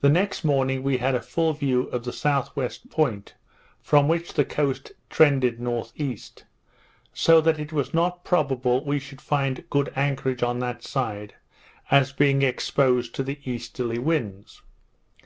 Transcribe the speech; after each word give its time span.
The 0.00 0.08
next 0.08 0.44
morning 0.44 0.82
we 0.82 0.96
had 0.96 1.14
a 1.14 1.20
full 1.20 1.52
view 1.52 1.82
of 1.88 2.04
the 2.04 2.10
S.W. 2.10 2.70
point, 2.88 3.34
from 3.82 4.08
which 4.08 4.32
the 4.32 4.46
coast 4.46 4.92
trended 5.10 5.60
N.E.; 5.60 6.16
so 7.12 7.40
that 7.42 7.58
it 7.58 7.70
was 7.70 7.92
not 7.92 8.24
probable 8.24 8.82
we 8.82 8.98
should 8.98 9.20
find 9.20 9.68
good 9.68 9.92
anchorage 9.94 10.42
on 10.42 10.60
that 10.60 10.82
side, 10.82 11.34
as 11.90 12.14
being 12.14 12.40
exposed 12.40 13.14
to 13.16 13.22
the 13.22 13.40
easterly 13.44 13.98
winds. 13.98 14.62